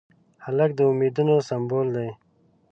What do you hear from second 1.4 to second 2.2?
سمبول دی.